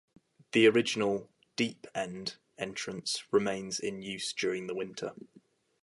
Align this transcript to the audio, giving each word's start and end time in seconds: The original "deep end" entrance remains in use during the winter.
The 0.53 0.65
original 0.65 1.29
"deep 1.55 1.85
end" 1.93 2.37
entrance 2.57 3.23
remains 3.31 3.79
in 3.79 4.01
use 4.01 4.33
during 4.33 4.65
the 4.65 4.73
winter. 4.73 5.13